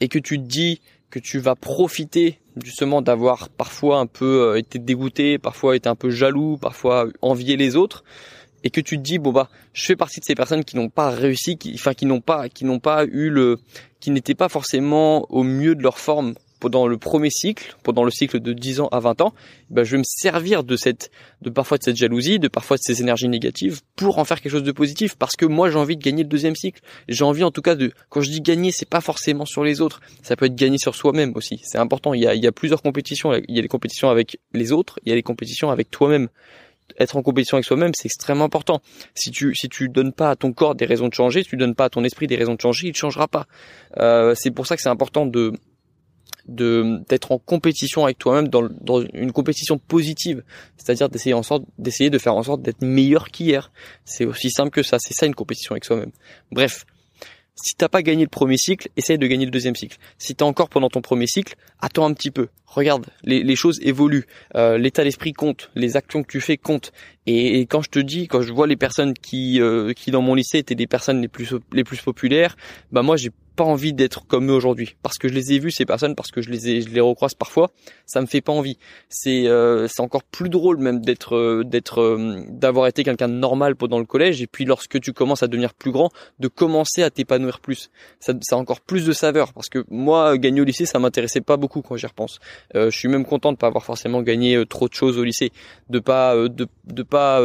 et 0.00 0.08
que 0.08 0.18
tu 0.18 0.38
te 0.38 0.44
dis 0.44 0.80
que 1.10 1.18
tu 1.18 1.38
vas 1.38 1.54
profiter 1.54 2.38
justement 2.62 3.02
d'avoir 3.02 3.48
parfois 3.48 3.98
un 3.98 4.06
peu 4.06 4.50
euh, 4.52 4.58
été 4.58 4.78
dégoûté, 4.78 5.38
parfois 5.38 5.76
été 5.76 5.88
un 5.88 5.96
peu 5.96 6.10
jaloux, 6.10 6.56
parfois 6.56 7.06
envier 7.22 7.56
les 7.56 7.76
autres, 7.76 8.04
et 8.62 8.70
que 8.70 8.80
tu 8.80 8.96
te 8.96 9.02
dis 9.02 9.18
bon 9.18 9.32
bah 9.32 9.48
je 9.72 9.84
fais 9.84 9.96
partie 9.96 10.20
de 10.20 10.24
ces 10.24 10.34
personnes 10.34 10.64
qui 10.64 10.76
n'ont 10.76 10.90
pas 10.90 11.10
réussi, 11.10 11.56
qui, 11.56 11.72
enfin 11.74 11.94
qui 11.94 12.06
n'ont 12.06 12.20
pas 12.20 12.48
qui 12.48 12.64
n'ont 12.64 12.80
pas 12.80 13.04
eu 13.04 13.30
le 13.30 13.58
qui 14.00 14.10
n'étaient 14.10 14.34
pas 14.34 14.48
forcément 14.48 15.26
au 15.30 15.42
mieux 15.42 15.74
de 15.74 15.82
leur 15.82 15.98
forme 15.98 16.34
pendant 16.60 16.86
le 16.86 16.98
premier 16.98 17.30
cycle, 17.30 17.74
pendant 17.82 18.04
le 18.04 18.10
cycle 18.10 18.38
de 18.38 18.52
10 18.52 18.80
ans 18.80 18.88
à 18.92 19.00
20 19.00 19.22
ans, 19.22 19.34
ben 19.70 19.82
je 19.82 19.92
vais 19.92 19.98
me 19.98 20.04
servir 20.04 20.62
de 20.62 20.76
cette, 20.76 21.10
de 21.42 21.50
parfois 21.50 21.78
de 21.78 21.82
cette 21.82 21.96
jalousie, 21.96 22.38
de 22.38 22.48
parfois 22.48 22.76
de 22.76 22.82
ces 22.82 23.00
énergies 23.00 23.28
négatives 23.28 23.80
pour 23.96 24.18
en 24.18 24.24
faire 24.24 24.40
quelque 24.40 24.52
chose 24.52 24.62
de 24.62 24.72
positif 24.72 25.16
parce 25.16 25.36
que 25.36 25.46
moi 25.46 25.70
j'ai 25.70 25.78
envie 25.78 25.96
de 25.96 26.02
gagner 26.02 26.22
le 26.22 26.28
deuxième 26.28 26.54
cycle. 26.54 26.80
J'ai 27.08 27.24
envie 27.24 27.44
en 27.44 27.50
tout 27.50 27.62
cas 27.62 27.74
de, 27.74 27.92
quand 28.10 28.20
je 28.20 28.30
dis 28.30 28.40
gagner, 28.40 28.70
c'est 28.72 28.88
pas 28.88 29.00
forcément 29.00 29.46
sur 29.46 29.64
les 29.64 29.80
autres, 29.80 30.00
ça 30.22 30.36
peut 30.36 30.46
être 30.46 30.54
gagner 30.54 30.78
sur 30.78 30.94
soi-même 30.94 31.32
aussi. 31.34 31.60
C'est 31.64 31.78
important. 31.78 32.14
Il 32.14 32.22
y 32.22 32.26
a, 32.26 32.34
il 32.34 32.42
y 32.42 32.46
a 32.46 32.52
plusieurs 32.52 32.82
compétitions. 32.82 33.32
Il 33.34 33.54
y 33.54 33.58
a 33.58 33.62
les 33.62 33.68
compétitions 33.68 34.10
avec 34.10 34.38
les 34.52 34.72
autres, 34.72 35.00
il 35.04 35.08
y 35.08 35.12
a 35.12 35.14
les 35.14 35.22
compétitions 35.22 35.70
avec 35.70 35.90
toi-même 35.90 36.28
être 36.98 37.16
en 37.16 37.22
compétition 37.22 37.56
avec 37.56 37.64
soi-même, 37.64 37.92
c'est 37.94 38.06
extrêmement 38.06 38.44
important. 38.44 38.80
Si 39.14 39.30
tu 39.30 39.54
si 39.54 39.68
tu 39.68 39.88
donnes 39.88 40.12
pas 40.12 40.30
à 40.30 40.36
ton 40.36 40.52
corps 40.52 40.74
des 40.74 40.86
raisons 40.86 41.08
de 41.08 41.14
changer, 41.14 41.42
si 41.42 41.50
tu 41.50 41.56
donnes 41.56 41.74
pas 41.74 41.84
à 41.84 41.90
ton 41.90 42.04
esprit 42.04 42.26
des 42.26 42.36
raisons 42.36 42.54
de 42.54 42.60
changer, 42.60 42.88
il 42.88 42.90
ne 42.90 42.96
changera 42.96 43.28
pas. 43.28 43.46
Euh, 43.98 44.34
c'est 44.36 44.50
pour 44.50 44.66
ça 44.66 44.76
que 44.76 44.82
c'est 44.82 44.88
important 44.88 45.26
de 45.26 45.52
de 46.48 47.00
d'être 47.08 47.32
en 47.32 47.38
compétition 47.38 48.04
avec 48.04 48.18
toi-même 48.18 48.48
dans, 48.48 49.02
une 49.12 49.32
compétition 49.32 49.78
positive, 49.78 50.42
c'est-à-dire 50.76 51.08
d'essayer 51.08 51.34
en 51.34 51.42
sorte 51.42 51.64
d'essayer 51.78 52.10
de 52.10 52.18
faire 52.18 52.34
en 52.34 52.42
sorte 52.42 52.62
d'être 52.62 52.82
meilleur 52.82 53.28
qu'hier. 53.28 53.70
C'est 54.04 54.24
aussi 54.24 54.50
simple 54.50 54.70
que 54.70 54.82
ça, 54.82 54.98
c'est 54.98 55.14
ça 55.14 55.26
une 55.26 55.34
compétition 55.34 55.72
avec 55.72 55.84
soi-même. 55.84 56.10
Bref, 56.50 56.84
si 57.62 57.74
t'as 57.74 57.88
pas 57.88 58.02
gagné 58.02 58.24
le 58.24 58.30
premier 58.30 58.56
cycle, 58.56 58.88
essaye 58.96 59.18
de 59.18 59.26
gagner 59.26 59.44
le 59.44 59.50
deuxième 59.50 59.76
cycle. 59.76 59.98
Si 60.18 60.34
t'es 60.34 60.42
encore 60.42 60.68
pendant 60.68 60.88
ton 60.88 61.02
premier 61.02 61.26
cycle, 61.26 61.56
attends 61.78 62.06
un 62.06 62.14
petit 62.14 62.30
peu. 62.30 62.48
Regarde, 62.66 63.06
les, 63.22 63.42
les 63.42 63.56
choses 63.56 63.80
évoluent. 63.82 64.26
Euh, 64.54 64.78
L'état 64.78 65.04
d'esprit 65.04 65.32
compte, 65.32 65.70
les 65.74 65.96
actions 65.96 66.22
que 66.22 66.30
tu 66.30 66.40
fais 66.40 66.56
comptent. 66.56 66.92
Et, 67.26 67.60
quand 67.66 67.82
je 67.82 67.90
te 67.90 67.98
dis, 67.98 68.28
quand 68.28 68.42
je 68.42 68.52
vois 68.52 68.66
les 68.66 68.76
personnes 68.76 69.14
qui, 69.14 69.60
euh, 69.60 69.92
qui 69.92 70.10
dans 70.10 70.22
mon 70.22 70.34
lycée 70.34 70.58
étaient 70.58 70.74
des 70.74 70.86
personnes 70.86 71.20
les 71.20 71.28
plus 71.28 71.54
les 71.72 71.84
plus 71.84 72.00
populaires, 72.00 72.56
bah 72.92 73.02
moi 73.02 73.16
j'ai 73.16 73.30
pas 73.56 73.64
envie 73.64 73.92
d'être 73.92 74.26
comme 74.26 74.50
eux 74.50 74.54
aujourd'hui. 74.54 74.96
Parce 75.02 75.18
que 75.18 75.28
je 75.28 75.34
les 75.34 75.52
ai 75.52 75.58
vus 75.58 75.70
ces 75.70 75.84
personnes 75.84 76.14
parce 76.14 76.30
que 76.30 76.40
je 76.40 76.50
les 76.50 76.70
ai, 76.70 76.80
je 76.80 76.88
les 76.88 77.00
recroise 77.00 77.34
parfois 77.34 77.70
ça 78.10 78.20
me 78.20 78.26
fait 78.26 78.40
pas 78.40 78.52
envie. 78.52 78.76
C'est 79.08 79.46
euh, 79.46 79.86
c'est 79.86 80.00
encore 80.00 80.24
plus 80.24 80.48
drôle 80.48 80.78
même 80.78 81.00
d'être 81.00 81.36
euh, 81.36 81.62
d'être 81.64 82.00
euh, 82.00 82.42
d'avoir 82.48 82.88
été 82.88 83.04
quelqu'un 83.04 83.28
de 83.28 83.34
normal 83.34 83.76
pendant 83.76 84.00
le 84.00 84.04
collège 84.04 84.42
et 84.42 84.48
puis 84.48 84.64
lorsque 84.64 85.00
tu 85.00 85.12
commences 85.12 85.44
à 85.44 85.46
devenir 85.46 85.74
plus 85.74 85.92
grand 85.92 86.10
de 86.40 86.48
commencer 86.48 87.04
à 87.04 87.10
t'épanouir 87.10 87.60
plus. 87.60 87.90
Ça 88.18 88.32
ça 88.40 88.56
a 88.56 88.58
encore 88.58 88.80
plus 88.80 89.06
de 89.06 89.12
saveur 89.12 89.52
parce 89.52 89.68
que 89.68 89.84
moi 89.90 90.36
gagner 90.38 90.60
au 90.60 90.64
lycée 90.64 90.86
ça 90.86 90.98
m'intéressait 90.98 91.40
pas 91.40 91.56
beaucoup 91.56 91.82
quand 91.82 91.96
j'y 91.96 92.06
repense. 92.06 92.40
Je 92.74 92.90
suis 92.90 93.08
même 93.08 93.24
content 93.24 93.52
de 93.52 93.56
pas 93.56 93.68
avoir 93.68 93.84
forcément 93.84 94.22
gagné 94.22 94.64
trop 94.66 94.88
de 94.88 94.94
choses 94.94 95.16
au 95.16 95.22
lycée. 95.22 95.52
De 95.88 96.00
pas 96.00 96.34
de 96.34 96.66
de 96.86 97.02
pas 97.10 97.40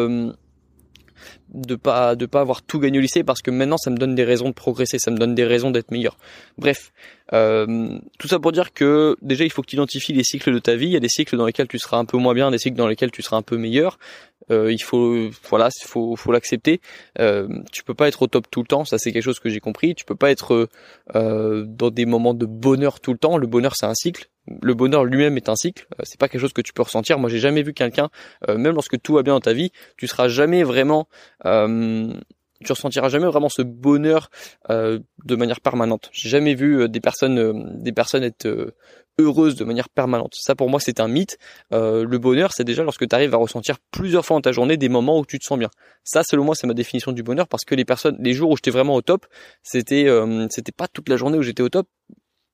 de 1.56 1.76
pas 1.76 2.16
de 2.16 2.26
pas 2.26 2.42
avoir 2.42 2.62
tout 2.62 2.80
gagné 2.80 2.98
au 2.98 3.02
lycée 3.02 3.24
parce 3.24 3.42
que 3.42 3.52
maintenant 3.52 3.78
ça 3.78 3.90
me 3.90 3.98
donne 3.98 4.16
des 4.16 4.24
raisons 4.24 4.50
de 4.50 4.54
progresser, 4.54 5.00
ça 5.00 5.12
me 5.12 5.18
donne 5.18 5.36
des 5.36 5.46
raisons 5.46 5.72
d'être 5.72 5.92
meilleur. 5.92 6.18
Bref, 6.58 6.92
euh, 7.34 7.98
tout 8.20 8.28
ça 8.28 8.40
pour 8.40 8.52
dire 8.52 8.74
que 8.74 9.16
déjà 9.22 9.46
il 9.46 9.52
faut 9.52 9.62
que 9.62 9.68
tu 9.68 9.76
identifies 9.76 10.14
les 10.14 10.24
cycles 10.24 10.54
de 10.54 10.60
ta 10.60 10.76
vie. 10.76 10.88
Il 10.88 10.92
y 10.92 10.98
a 10.98 11.00
des 11.00 11.10
cycles 11.10 11.38
dans 11.38 11.46
lesquels 11.46 11.68
tu 11.68 11.80
seras 11.80 11.98
un 11.98 12.06
peu 12.06 12.18
moins 12.18 12.34
bien, 12.34 12.52
des 12.52 12.58
cycles 12.58 12.78
dans 12.78 12.88
lesquels 12.88 13.12
tu 13.12 13.22
seras 13.22 13.38
un 13.38 13.42
peu 13.42 13.58
meilleur. 13.58 13.98
Euh, 14.52 14.72
il 14.72 14.82
faut 14.82 15.30
voilà, 15.50 15.70
faut 15.84 16.16
faut 16.16 16.32
l'accepter. 16.32 16.82
Euh, 17.20 17.48
tu 17.72 17.84
peux 17.84 17.96
pas 17.96 18.08
être 18.08 18.22
au 18.22 18.28
top 18.28 18.48
tout 18.52 18.62
le 18.62 18.68
temps, 18.68 18.86
ça 18.86 18.98
c'est 18.98 19.12
quelque 19.12 19.24
chose 19.24 19.40
que 19.40 19.50
j'ai 19.50 19.60
compris. 19.60 19.96
Tu 19.96 20.06
peux 20.06 20.16
pas 20.16 20.32
être 20.32 20.70
euh, 21.16 21.64
dans 21.66 21.90
des 21.90 22.06
moments 22.06 22.34
de 22.34 22.46
bonheur 22.46 23.00
tout 23.00 23.14
le 23.14 23.18
temps. 23.18 23.38
Le 23.38 23.48
bonheur 23.48 23.76
c'est 23.76 23.88
un 23.88 23.96
cycle 23.96 24.30
le 24.62 24.74
bonheur 24.74 25.06
lui-même 25.06 25.38
est 25.38 25.50
un 25.50 25.56
cycle. 25.56 25.88
Euh, 26.00 26.04
c'est 26.04 26.20
pas 26.20 26.28
quelque 26.28 26.42
chose 26.42 26.54
que 26.54 26.62
tu 26.62 26.74
peux 26.74 26.84
ressentir. 26.84 27.20
Moi, 27.20 27.30
j'ai 27.30 27.40
jamais 27.40 27.64
vu 27.64 27.74
quelqu'un, 27.74 28.10
euh, 28.50 28.58
même 28.58 28.76
lorsque 28.76 29.02
tout 29.02 29.14
va 29.14 29.24
bien 29.24 29.34
dans 29.34 29.42
ta 29.42 29.54
vie, 29.54 29.72
tu 29.98 30.08
seras 30.08 30.28
jamais 30.28 30.64
vraiment, 30.64 31.08
euh, 31.46 32.14
tu 32.64 32.72
ressentiras 32.72 33.10
jamais 33.10 33.28
vraiment 33.28 33.50
ce 33.50 33.62
bonheur 33.62 34.30
de 34.70 35.36
manière 35.36 35.60
permanente. 35.60 36.10
J'ai 36.14 36.30
jamais 36.30 36.56
vu 36.56 36.88
des 36.88 37.02
personnes, 37.02 37.84
des 37.84 37.92
personnes 37.92 38.24
être 38.24 38.74
heureuses 39.20 39.56
de 39.56 39.66
manière 39.66 39.90
permanente. 39.90 40.36
Ça, 40.36 40.56
pour 40.56 40.70
moi, 40.70 40.80
c'est 40.80 41.02
un 41.02 41.10
mythe. 41.10 41.38
le 41.72 42.18
bonheur, 42.18 42.54
c'est 42.54 42.64
déjà 42.64 42.84
lorsque 42.84 43.08
tu 43.08 43.14
arrives 43.14 43.34
à 43.34 43.38
ressentir 43.38 43.76
plusieurs 43.92 44.26
fois 44.26 44.38
dans 44.38 44.42
ta 44.42 44.54
journée 44.54 44.78
des 44.78 44.88
moments 44.88 45.20
où 45.20 45.26
tu 45.26 45.38
te 45.38 45.44
sens 45.44 45.60
bien. 45.60 45.70
Ça, 46.06 46.24
selon 46.24 46.46
moi, 46.46 46.56
c'est 46.56 46.66
ma 46.66 46.74
définition 46.74 47.12
du 47.12 47.24
bonheur 47.24 47.50
parce 47.50 47.66
que 47.66 47.76
les 47.76 47.86
personnes, 47.86 48.16
les 48.22 48.34
jours 48.34 48.50
où 48.52 48.56
j'étais 48.56 48.72
vraiment 48.72 48.96
au 48.96 49.02
top, 49.02 49.26
c'était, 49.62 50.08
c'était 50.50 50.72
pas 50.72 50.88
toute 50.88 51.10
la 51.10 51.18
journée 51.18 51.38
où 51.38 51.44
j'étais 51.44 51.62
au 51.62 51.70
top, 51.70 51.88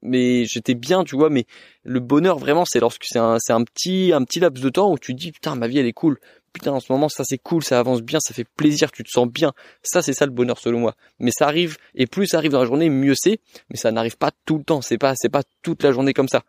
mais 0.02 0.46
j'étais 0.46 0.74
bien, 0.74 1.04
tu 1.04 1.16
vois, 1.16 1.30
mais 1.30 1.46
le 1.84 2.00
bonheur 2.00 2.38
vraiment 2.38 2.66
c'est 2.66 2.80
lorsque 2.80 3.04
c'est 3.06 3.20
un 3.20 3.38
c'est 3.40 3.54
un 3.54 3.64
petit 3.64 4.12
un 4.14 4.24
petit 4.24 4.40
laps 4.40 4.64
de 4.64 4.70
temps 4.70 4.92
où 4.92 4.98
tu 4.98 5.14
dis 5.14 5.32
putain 5.32 5.56
ma 5.56 5.68
vie 5.68 5.80
elle 5.80 5.86
est 5.86 5.94
cool. 5.94 6.20
Putain 6.54 6.74
en 6.74 6.80
ce 6.80 6.92
moment 6.92 7.08
ça 7.08 7.24
c'est 7.24 7.38
cool, 7.38 7.64
ça 7.64 7.80
avance 7.80 8.02
bien, 8.02 8.20
ça 8.20 8.34
fait 8.34 8.44
plaisir, 8.44 8.92
tu 8.92 9.04
te 9.04 9.10
sens 9.10 9.28
bien. 9.28 9.54
Ça 9.84 10.02
c'est 10.02 10.14
ça 10.14 10.26
le 10.26 10.32
bonheur 10.32 10.60
selon 10.60 10.80
moi. 10.80 10.96
Mais 11.20 11.32
ça 11.32 11.48
arrive 11.48 11.78
et 11.96 12.08
plus 12.08 12.28
ça 12.28 12.38
arrive 12.38 12.52
dans 12.52 12.60
la 12.60 12.66
journée, 12.66 12.90
mieux 12.90 13.16
c'est, 13.16 13.40
mais 13.70 13.78
ça 13.78 13.92
n'arrive 13.92 14.18
pas 14.18 14.32
tout 14.46 14.58
le 14.58 14.64
temps, 14.64 14.82
c'est 14.82 14.98
pas 14.98 15.14
c'est 15.16 15.30
pas 15.30 15.44
toute 15.62 15.84
la 15.84 15.92
journée 15.92 16.14
comme 16.14 16.28
ça. 16.28 16.44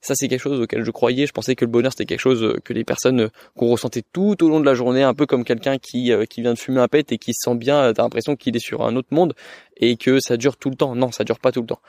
Ça 0.00 0.14
c'est 0.14 0.28
quelque 0.28 0.40
chose 0.40 0.60
auquel 0.60 0.84
je 0.84 0.90
croyais, 0.90 1.26
je 1.26 1.32
pensais 1.32 1.54
que 1.54 1.64
le 1.64 1.70
bonheur 1.70 1.92
c'était 1.92 2.04
quelque 2.04 2.20
chose 2.20 2.56
que 2.64 2.72
les 2.72 2.84
personnes 2.84 3.22
euh, 3.22 3.28
qu'on 3.56 3.68
ressentait 3.68 4.02
tout 4.12 4.42
au 4.44 4.48
long 4.48 4.60
de 4.60 4.66
la 4.66 4.74
journée, 4.74 5.02
un 5.02 5.14
peu 5.14 5.26
comme 5.26 5.44
quelqu'un 5.44 5.78
qui 5.78 6.12
euh, 6.12 6.24
qui 6.24 6.42
vient 6.42 6.52
de 6.52 6.58
fumer 6.58 6.80
un 6.80 6.88
pet 6.88 7.10
et 7.12 7.18
qui 7.18 7.32
se 7.32 7.50
sent 7.50 7.56
bien, 7.56 7.92
t'as 7.92 8.02
l'impression 8.02 8.36
qu'il 8.36 8.56
est 8.56 8.60
sur 8.60 8.82
un 8.82 8.96
autre 8.96 9.08
monde 9.12 9.34
et 9.76 9.96
que 9.96 10.20
ça 10.20 10.36
dure 10.36 10.56
tout 10.56 10.70
le 10.70 10.76
temps. 10.76 10.94
Non, 10.94 11.10
ça 11.10 11.24
dure 11.24 11.38
pas 11.38 11.52
tout 11.52 11.60
le 11.60 11.66
temps. 11.66 11.80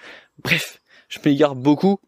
Bref, 0.43 0.78
je 1.09 1.19
m'égare 1.25 1.55
beaucoup, 1.55 1.99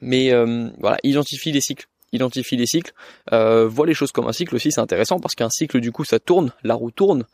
mais 0.00 0.32
euh, 0.32 0.70
voilà, 0.78 0.98
identifie 1.02 1.52
les 1.52 1.60
cycles 1.60 1.86
identifie 2.14 2.56
les 2.56 2.66
cycles, 2.66 2.92
euh, 3.32 3.66
vois 3.66 3.86
les 3.86 3.94
choses 3.94 4.12
comme 4.12 4.26
un 4.26 4.32
cycle 4.32 4.54
aussi, 4.54 4.72
c'est 4.72 4.80
intéressant 4.80 5.18
parce 5.18 5.34
qu'un 5.34 5.50
cycle 5.50 5.80
du 5.80 5.92
coup 5.92 6.04
ça 6.04 6.18
tourne, 6.18 6.52
la 6.62 6.74
roue 6.74 6.90
tourne. 6.90 7.26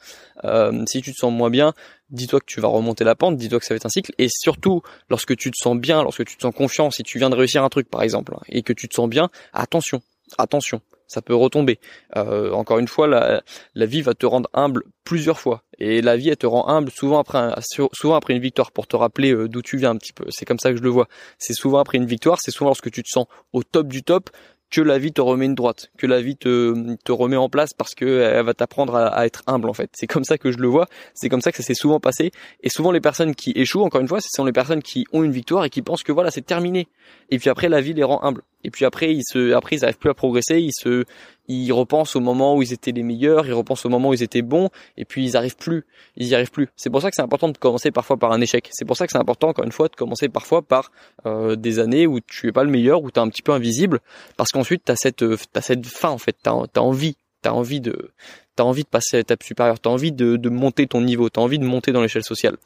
Euh, 0.44 0.85
si 0.87 1.03
tu 1.03 1.12
te 1.12 1.19
sens 1.19 1.32
moins 1.32 1.50
bien, 1.50 1.75
dis-toi 2.09 2.41
que 2.41 2.47
tu 2.47 2.61
vas 2.61 2.69
remonter 2.69 3.05
la 3.05 3.15
pente, 3.15 3.37
dis-toi 3.37 3.61
que 3.61 3.65
ça 3.65 3.75
va 3.75 3.77
être 3.77 3.87
un 3.87 3.91
cycle, 3.91 4.12
et 4.19 4.29
surtout 4.29 4.82
lorsque 5.09 5.37
tu 5.37 5.50
te 5.50 5.56
sens 5.56 5.77
bien, 5.77 6.03
lorsque 6.03 6.25
tu 6.25 6.37
te 6.37 6.43
sens 6.43 6.55
confiant, 6.55 6.91
si 6.91 7.03
tu 7.03 7.19
viens 7.19 7.31
de 7.31 7.37
réussir 7.37 7.62
un 7.62 7.69
truc 7.69 7.88
par 7.88 8.03
exemple, 8.03 8.37
et 8.49 8.62
que 8.62 8.73
tu 8.73 8.88
te 8.88 8.94
sens 8.94 9.09
bien, 9.09 9.31
attention, 9.53 10.03
attention, 10.38 10.81
ça 11.11 11.23
peut 11.23 11.35
retomber. 11.35 11.81
Euh, 12.17 12.53
encore 12.53 12.79
une 12.79 12.87
fois, 12.87 13.09
la, 13.09 13.43
vie 13.87 14.01
va 14.01 14.15
te 14.15 14.27
rendre 14.27 14.49
humble 14.55 14.85
plusieurs 15.03 15.41
fois, 15.41 15.65
et 15.79 16.03
la 16.03 16.17
vie 16.17 16.29
elle 16.29 16.37
te 16.37 16.47
rend 16.47 16.69
humble 16.69 16.91
souvent 16.93 17.19
après 17.19 17.53
souvent 17.93 18.15
après 18.15 18.35
une 18.35 18.41
victoire 18.41 18.71
pour 18.71 18.87
te 18.87 18.95
rappeler 18.95 19.33
euh, 19.33 19.49
d'où 19.49 19.61
tu 19.61 19.77
viens 19.77 19.91
un 19.91 19.97
petit 19.97 20.12
peu. 20.12 20.25
C'est 20.29 20.45
comme 20.45 20.61
ça 20.61 20.71
que 20.71 20.77
je 20.77 20.83
le 20.83 20.89
vois. 20.89 21.09
C'est 21.37 21.53
souvent 21.53 21.79
après 21.81 21.99
une 21.99 22.07
victoire, 22.07 22.39
c'est 22.41 22.53
souvent 22.53 22.71
lorsque 22.71 22.93
tu 22.93 23.03
te 23.03 23.09
sens 23.09 23.27
au 23.53 23.65
top 23.65 23.89
du 23.89 24.05
top 24.05 24.31
que 24.71 24.81
la 24.81 24.99
vie 24.99 25.13
te 25.13 25.21
remet 25.21 25.47
une 25.47 25.55
droite, 25.55 25.91
que 25.99 26.07
la 26.07 26.21
vie 26.21 26.37
te, 26.37 26.95
te 27.05 27.13
remet 27.13 27.37
en 27.37 27.49
place 27.49 27.75
parce 27.75 27.95
que 27.95 28.21
elle 28.21 28.45
va 28.45 28.55
t'apprendre 28.55 28.95
à, 28.95 29.27
être 29.27 29.43
humble 29.47 29.69
en 29.69 29.75
fait. 29.75 29.91
C'est 29.95 30.07
comme 30.07 30.25
ça 30.25 30.39
que 30.39 30.53
je 30.53 30.59
le 30.59 30.69
vois, 30.69 30.87
c'est 31.15 31.29
comme 31.29 31.41
ça 31.41 31.51
que 31.51 31.57
ça 31.57 31.63
s'est 31.63 31.75
souvent 31.75 31.99
passé. 31.99 32.31
Et 32.62 32.69
souvent 32.69 32.93
les 32.93 33.00
personnes 33.00 33.35
qui 33.35 33.53
échouent, 33.57 33.83
encore 33.83 34.00
une 34.00 34.09
fois, 34.09 34.21
ce 34.21 34.29
sont 34.31 34.45
les 34.45 34.53
personnes 34.53 34.83
qui 34.83 35.07
ont 35.12 35.25
une 35.25 35.33
victoire 35.33 35.65
et 35.65 35.71
qui 35.71 35.83
pensent 35.83 36.03
que 36.05 36.12
voilà 36.12 36.31
c'est 36.31 36.47
terminé. 36.47 36.89
Et 37.31 37.39
puis 37.39 37.50
après 37.50 37.69
la 37.69 37.81
vie 37.81 37.95
les 37.95 38.05
rend 38.05 38.23
humbles. 38.23 38.43
Et 38.62 38.71
puis 38.71 38.85
après 38.85 39.12
ils 39.12 39.25
se, 39.25 39.53
après 39.55 39.77
ils 39.77 39.85
arrivent 39.85 39.99
plus 39.99 40.11
à 40.11 40.15
progresser, 40.15 40.61
ils 40.61 40.73
se, 40.73 41.05
ils 41.50 41.73
repensent 41.73 42.16
au 42.16 42.21
moment 42.21 42.57
où 42.57 42.62
ils 42.62 42.73
étaient 42.73 42.92
les 42.92 43.02
meilleurs, 43.02 43.47
ils 43.47 43.52
repensent 43.52 43.85
au 43.85 43.88
moment 43.88 44.11
où 44.11 44.14
ils 44.14 44.23
étaient 44.23 44.42
bons, 44.42 44.71
et 44.97 45.04
puis 45.04 45.25
ils 45.25 45.37
arrivent 45.37 45.57
plus, 45.57 45.85
ils 46.16 46.28
y 46.28 46.35
arrivent 46.35 46.50
plus. 46.50 46.69
C'est 46.76 46.90
pour 46.90 47.02
ça 47.02 47.11
que 47.11 47.16
c'est 47.16 47.23
important 47.23 47.49
de 47.49 47.59
commencer 47.59 47.90
parfois 47.90 48.16
par 48.16 48.30
un 48.30 48.40
échec. 48.40 48.69
C'est 48.73 48.85
pour 48.85 48.97
ça 48.97 49.07
que 49.07 49.12
c'est 49.12 49.19
important, 49.19 49.49
encore 49.49 49.64
une 49.64 49.73
fois, 49.73 49.88
de 49.88 49.97
commencer 49.97 50.28
parfois 50.28 50.62
par 50.62 50.92
euh, 51.26 51.57
des 51.57 51.80
années 51.80 52.07
où 52.07 52.21
tu 52.21 52.49
es 52.49 52.52
pas 52.52 52.62
le 52.62 52.71
meilleur, 52.71 53.02
où 53.02 53.11
tu 53.11 53.19
es 53.19 53.23
un 53.23 53.28
petit 53.28 53.42
peu 53.42 53.52
invisible, 53.52 54.00
parce 54.37 54.52
qu'ensuite 54.52 54.85
tu 54.85 54.92
as 54.92 54.97
cette, 54.97 55.25
as 55.54 55.61
cette 55.61 55.85
fin 55.87 56.11
en 56.11 56.19
fait, 56.19 56.37
tu 56.42 56.49
as, 56.49 56.83
envie, 56.83 57.16
t'as 57.42 57.50
envie 57.50 57.80
de, 57.80 58.11
t'as 58.54 58.64
envie 58.64 58.85
de 58.85 58.88
passer 58.88 59.16
à 59.16 59.19
l'étape 59.19 59.42
supérieure, 59.42 59.80
t'as 59.80 59.90
envie 59.90 60.12
de, 60.12 60.37
de 60.37 60.49
monter 60.50 60.87
ton 60.87 61.00
niveau, 61.00 61.30
t'as 61.30 61.40
envie 61.40 61.59
de 61.59 61.64
monter 61.64 61.90
dans 61.90 62.00
l'échelle 62.00 62.25
sociale. 62.25 62.57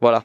Voilà. 0.00 0.24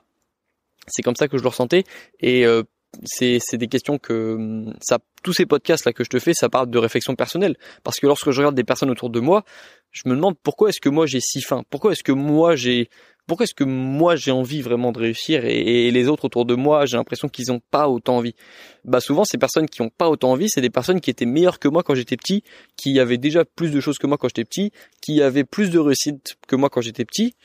C'est 0.88 1.02
comme 1.02 1.16
ça 1.16 1.28
que 1.28 1.38
je 1.38 1.44
le 1.44 1.50
ressentais, 1.50 1.84
et 2.22 2.46
euh, 2.46 2.64
c'est 3.04 3.58
des 3.58 3.68
questions 3.68 3.98
que 3.98 4.66
ça 4.82 5.00
tous 5.24 5.34
ces 5.34 5.48
podcasts 5.48 5.86
là 5.86 5.94
que 5.94 6.04
je 6.04 6.10
te 6.10 6.20
fais 6.20 6.34
ça 6.34 6.50
parle 6.50 6.70
de 6.70 6.78
réflexion 6.78 7.16
personnelle. 7.16 7.56
Parce 7.84 8.00
que 8.00 8.06
lorsque 8.06 8.32
je 8.32 8.38
regarde 8.38 8.56
des 8.56 8.64
personnes 8.64 8.92
autour 8.92 9.10
de 9.10 9.20
moi 9.20 9.44
je 9.92 10.04
me 10.06 10.16
demande 10.16 10.36
pourquoi 10.44 10.70
est-ce 10.70 10.82
que 10.82 10.90
moi 10.90 11.06
j'ai 11.06 11.22
si 11.22 11.42
faim? 11.42 11.64
Pourquoi 11.70 11.94
est-ce 11.94 12.04
que 12.04 12.12
moi 12.12 12.56
j'ai 12.56 12.90
pourquoi 13.28 13.46
est-ce 13.46 13.56
que 13.56 13.64
moi 13.64 14.16
j'ai 14.16 14.32
envie 14.32 14.62
vraiment 14.62 14.92
de 14.92 15.00
réussir 15.00 15.46
et, 15.46 15.90
les 15.90 16.08
autres 16.08 16.26
autour 16.26 16.46
de 16.46 16.54
moi 16.54 16.86
j'ai 16.86 16.98
l'impression 16.98 17.28
qu'ils 17.28 17.52
ont 17.52 17.62
pas 17.72 17.90
autant 17.90 18.18
envie? 18.18 18.36
Bah 18.84 19.00
souvent 19.00 19.24
ces 19.24 19.38
personnes 19.38 19.68
qui 19.68 19.82
ont 19.82 19.90
pas 19.90 20.10
autant 20.10 20.32
envie 20.32 20.50
c'est 20.50 20.62
des 20.62 20.70
personnes 20.70 21.02
qui 21.02 21.10
étaient 21.10 21.26
meilleures 21.26 21.60
que 21.60 21.68
moi 21.68 21.82
quand 21.82 21.96
j'étais 21.96 22.18
petit 22.18 22.44
qui 22.78 23.00
avaient 23.00 23.18
déjà 23.18 23.46
plus 23.46 23.72
de 23.72 23.80
choses 23.80 23.98
que 23.98 24.06
moi 24.06 24.18
quand 24.18 24.28
j'étais 24.28 24.46
petit 24.46 24.72
qui 25.02 25.22
avaient 25.22 25.44
plus 25.44 25.72
de 25.72 25.80
réussite 25.80 26.36
que 26.48 26.56
moi 26.56 26.70
quand 26.70 26.82
j'étais 26.82 27.06
petit 27.06 27.36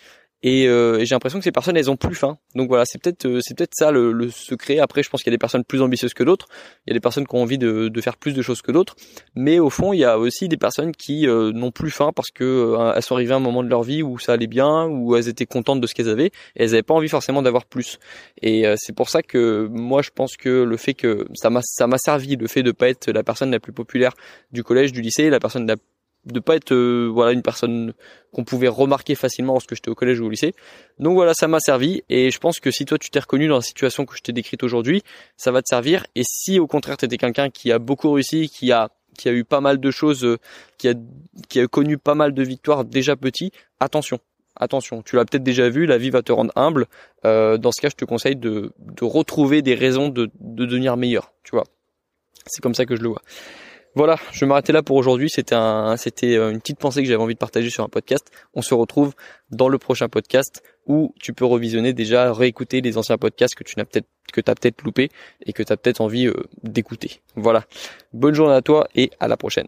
euh, 0.44 0.98
et, 0.98 1.06
j'ai 1.06 1.14
l'impression 1.14 1.38
que 1.38 1.44
ces 1.44 1.52
personnes 1.52 1.76
elles 1.76 1.90
ont 1.90 1.96
plus 1.96 2.14
faim. 2.14 2.38
Donc 2.54 2.68
voilà 2.68 2.84
c'est 2.86 3.00
peut-être 3.00 3.26
euh, 3.26 3.40
c'est 3.42 3.56
peut-être 3.56 3.74
ça 3.74 3.90
le, 3.90 4.12
le, 4.12 4.30
secret. 4.30 4.78
Après 4.78 5.02
je 5.02 5.10
pense 5.10 5.22
qu'il 5.22 5.30
y 5.30 5.34
a 5.34 5.36
des 5.36 5.38
personnes 5.38 5.64
plus 5.64 5.82
ambitieuses 5.82 6.14
que 6.14 6.24
d'autres. 6.24 6.46
Il 6.86 6.90
y 6.90 6.92
a 6.92 6.94
des 6.94 7.00
personnes 7.00 7.26
qui 7.26 7.34
ont 7.34 7.42
envie 7.42 7.58
de, 7.58 7.88
de 7.88 8.00
faire 8.00 8.16
plus 8.16 8.32
de 8.32 8.42
choses 8.42 8.62
que 8.62 8.72
d'autres. 8.72 8.96
Mais 9.34 9.58
au 9.58 9.70
fond 9.70 9.92
il 9.92 9.98
y 9.98 10.04
a 10.04 10.18
aussi 10.18 10.48
des 10.48 10.56
personnes 10.56 10.92
qui 10.92 11.26
euh, 11.26 11.52
n'ont 11.52 11.70
plus 11.70 11.90
faim 11.90 12.10
parce 12.14 12.30
que 12.30 12.76
elles 12.94 13.02
sont 13.02 13.14
arrivées 13.14 13.34
à 13.34 13.36
un 13.36 13.40
moment 13.40 13.62
de 13.62 13.68
leur 13.68 13.82
vie 13.82 14.02
où 14.02 14.18
ça 14.18 14.32
allait 14.32 14.46
bien 14.46 14.86
où 14.86 15.14
elles 15.16 15.28
étaient 15.28 15.46
contentes 15.46 15.80
de 15.80 15.86
ce 15.86 15.94
qu'elles 15.94 16.08
avaient. 16.08 16.30
Et 16.56 16.62
elles 16.62 16.70
n'avaient 16.70 16.82
pas 16.82 16.94
envie 16.94 17.08
forcément 17.08 17.42
d'avoir 17.42 17.66
plus. 17.66 17.98
Et 18.40 18.64
c'est 18.76 18.94
pour 18.94 19.10
ça 19.10 19.22
que 19.22 19.68
moi 19.70 20.02
je 20.02 20.10
pense 20.14 20.36
que 20.36 20.62
le 20.62 20.76
fait 20.76 20.94
que 20.94 21.26
ça 21.34 21.50
m'a 21.50 21.60
ça 21.62 21.86
m'a 21.86 21.98
servi 21.98 22.36
le 22.36 22.46
fait 22.46 22.62
de 22.62 22.72
pas 22.72 22.88
être 22.88 23.10
la 23.10 23.22
personne 23.22 23.50
la 23.50 23.60
plus 23.60 23.72
populaire 23.72 24.14
du 24.52 24.64
collège 24.64 24.92
du 24.92 25.02
lycée 25.02 25.28
la 25.28 25.40
personne 25.40 25.66
la 25.66 25.76
de 26.26 26.40
pas 26.40 26.56
être 26.56 26.72
euh, 26.72 27.08
voilà 27.12 27.32
une 27.32 27.42
personne 27.42 27.92
qu'on 28.32 28.44
pouvait 28.44 28.68
remarquer 28.68 29.14
facilement 29.14 29.54
lorsque 29.54 29.74
j'étais 29.74 29.90
au 29.90 29.94
collège 29.94 30.20
ou 30.20 30.26
au 30.26 30.30
lycée. 30.30 30.54
Donc 30.98 31.14
voilà, 31.14 31.34
ça 31.34 31.48
m'a 31.48 31.60
servi 31.60 32.02
et 32.08 32.30
je 32.30 32.38
pense 32.38 32.60
que 32.60 32.70
si 32.70 32.84
toi 32.84 32.98
tu 32.98 33.10
t'es 33.10 33.20
reconnu 33.20 33.48
dans 33.48 33.56
la 33.56 33.62
situation 33.62 34.04
que 34.06 34.16
je 34.16 34.22
t'ai 34.22 34.32
décrite 34.32 34.62
aujourd'hui, 34.62 35.02
ça 35.36 35.50
va 35.50 35.62
te 35.62 35.68
servir. 35.68 36.06
Et 36.14 36.22
si 36.24 36.58
au 36.58 36.66
contraire 36.66 36.96
tu 36.96 37.06
étais 37.06 37.16
quelqu'un 37.16 37.50
qui 37.50 37.72
a 37.72 37.78
beaucoup 37.78 38.12
réussi, 38.12 38.48
qui 38.48 38.72
a 38.72 38.90
qui 39.18 39.28
a 39.28 39.32
eu 39.32 39.44
pas 39.44 39.60
mal 39.60 39.80
de 39.80 39.90
choses, 39.90 40.24
euh, 40.24 40.38
qui 40.78 40.88
a 40.88 40.94
qui 41.48 41.60
a 41.60 41.66
connu 41.66 41.98
pas 41.98 42.14
mal 42.14 42.32
de 42.34 42.42
victoires 42.42 42.84
déjà 42.84 43.16
petit, 43.16 43.52
attention. 43.80 44.18
Attention, 44.56 45.02
tu 45.02 45.16
l'as 45.16 45.24
peut-être 45.24 45.42
déjà 45.42 45.70
vu, 45.70 45.86
la 45.86 45.96
vie 45.96 46.10
va 46.10 46.22
te 46.22 46.32
rendre 46.32 46.52
humble. 46.54 46.86
Euh, 47.24 47.56
dans 47.56 47.72
ce 47.72 47.80
cas, 47.80 47.88
je 47.88 47.94
te 47.94 48.04
conseille 48.04 48.36
de, 48.36 48.72
de 48.78 49.04
retrouver 49.04 49.62
des 49.62 49.74
raisons 49.74 50.08
de, 50.08 50.28
de 50.38 50.66
devenir 50.66 50.98
meilleur. 50.98 51.32
Tu 51.44 51.52
vois, 51.52 51.64
c'est 52.46 52.60
comme 52.60 52.74
ça 52.74 52.84
que 52.84 52.94
je 52.94 53.00
le 53.00 53.08
vois. 53.08 53.22
Voilà, 53.96 54.16
je 54.30 54.40
vais 54.40 54.46
m'arrêter 54.46 54.72
là 54.72 54.82
pour 54.82 54.96
aujourd'hui. 54.96 55.28
C'était 55.28 55.56
euh, 55.56 56.50
une 56.50 56.60
petite 56.60 56.78
pensée 56.78 57.02
que 57.02 57.08
j'avais 57.08 57.22
envie 57.22 57.34
de 57.34 57.38
partager 57.38 57.70
sur 57.70 57.82
un 57.82 57.88
podcast. 57.88 58.30
On 58.54 58.62
se 58.62 58.72
retrouve 58.72 59.14
dans 59.50 59.68
le 59.68 59.78
prochain 59.78 60.08
podcast 60.08 60.62
où 60.86 61.12
tu 61.20 61.32
peux 61.32 61.44
revisionner 61.44 61.92
déjà, 61.92 62.32
réécouter 62.32 62.82
les 62.82 62.98
anciens 62.98 63.18
podcasts 63.18 63.56
que 63.56 63.64
tu 63.64 63.74
n'as 63.78 63.84
peut-être, 63.84 64.08
que 64.32 64.40
t'as 64.40 64.54
peut-être 64.54 64.82
loupé 64.82 65.08
et 65.44 65.52
que 65.52 65.64
tu 65.64 65.72
as 65.72 65.76
peut-être 65.76 66.00
envie 66.00 66.26
euh, 66.26 66.34
d'écouter. 66.62 67.20
Voilà. 67.34 67.64
Bonne 68.12 68.34
journée 68.34 68.54
à 68.54 68.62
toi 68.62 68.86
et 68.94 69.10
à 69.18 69.26
la 69.26 69.36
prochaine. 69.36 69.66